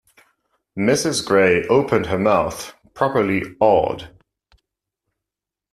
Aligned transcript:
Mrs. 0.75 1.23
Gray 1.23 1.67
opened 1.67 2.07
her 2.07 2.17
mouth, 2.17 2.73
properly 2.95 3.43
awed. 3.59 4.09